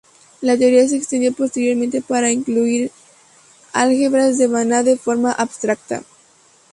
La 0.41 0.57
teoría 0.57 0.87
se 0.87 0.97
extendió 0.97 1.31
posteriormente 1.31 2.01
para 2.01 2.31
incluir 2.31 2.91
álgebras 3.71 4.39
de 4.39 4.47
Banach 4.47 4.83
de 4.83 4.97
forma 4.97 5.31
abstracta. 5.31 6.01